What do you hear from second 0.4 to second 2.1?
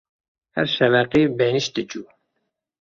Her şeveqê benîşt dicû.